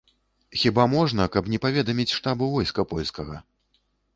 Хіба 0.61 0.85
можна, 0.93 1.27
каб 1.35 1.51
не 1.55 1.59
паведаміць 1.65 2.15
штабу 2.17 2.51
войска 2.55 2.89
польскага! 2.95 3.35